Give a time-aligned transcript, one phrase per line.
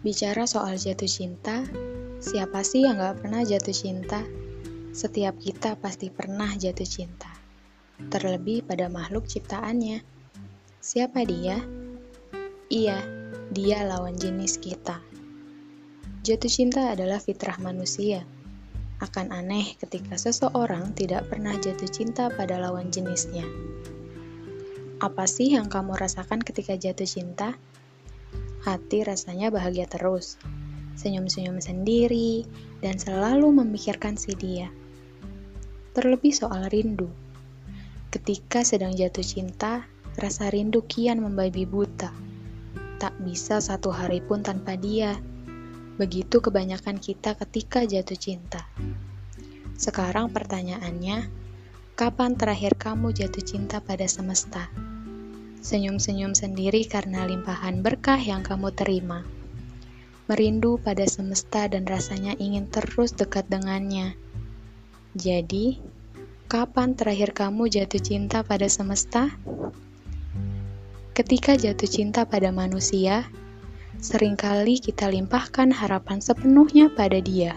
[0.00, 1.60] Bicara soal jatuh cinta,
[2.24, 4.24] siapa sih yang gak pernah jatuh cinta?
[4.96, 7.28] Setiap kita pasti pernah jatuh cinta,
[8.08, 10.00] terlebih pada makhluk ciptaannya.
[10.80, 11.60] Siapa dia?
[12.72, 12.96] Iya,
[13.52, 15.04] dia lawan jenis kita.
[16.24, 18.24] Jatuh cinta adalah fitrah manusia.
[19.04, 23.44] Akan aneh ketika seseorang tidak pernah jatuh cinta pada lawan jenisnya.
[24.96, 27.60] Apa sih yang kamu rasakan ketika jatuh cinta?
[28.64, 30.36] Hati rasanya bahagia terus.
[31.00, 32.44] Senyum-senyum sendiri,
[32.84, 34.68] dan selalu memikirkan si dia.
[35.96, 37.08] Terlebih soal rindu.
[38.10, 39.86] Ketika sedang jatuh cinta,
[40.18, 42.12] rasa rindu kian membabi buta.
[43.00, 45.16] Tak bisa satu hari pun tanpa dia.
[45.96, 48.68] Begitu kebanyakan kita ketika jatuh cinta.
[49.80, 51.32] Sekarang pertanyaannya,
[51.96, 54.68] kapan terakhir kamu jatuh cinta pada semesta?
[55.60, 59.28] Senyum-senyum sendiri karena limpahan berkah yang kamu terima.
[60.24, 64.16] Merindu pada semesta dan rasanya ingin terus dekat dengannya.
[65.12, 65.76] Jadi,
[66.48, 69.28] kapan terakhir kamu jatuh cinta pada semesta?
[71.12, 73.28] Ketika jatuh cinta pada manusia,
[74.00, 77.52] sering kali kita limpahkan harapan sepenuhnya pada dia.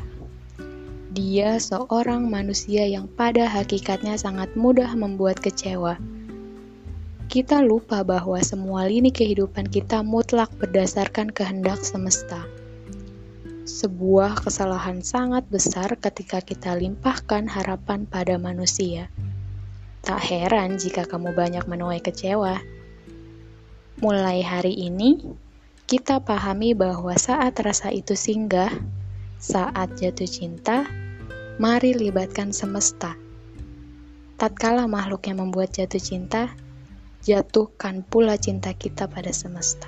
[1.14, 6.02] Dia seorang manusia yang pada hakikatnya sangat mudah membuat kecewa
[7.34, 12.45] kita lupa bahwa semua lini kehidupan kita mutlak berdasarkan kehendak semesta.
[13.66, 19.09] Sebuah kesalahan sangat besar ketika kita limpahkan harapan pada manusia.
[20.06, 22.62] Tak heran jika kamu banyak menuai kecewa.
[23.97, 25.25] Mulai hari ini,
[25.90, 28.70] kita pahami bahwa saat rasa itu singgah,
[29.42, 30.86] saat jatuh cinta,
[31.58, 33.18] mari libatkan semesta.
[34.38, 36.53] Tatkala makhluk yang membuat jatuh cinta,
[37.24, 39.88] jatuhkan pula cinta kita pada semesta.